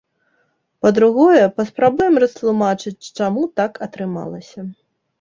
[0.85, 4.71] Па-другое, паспрабуем растлумачыць чаму так атрымалася.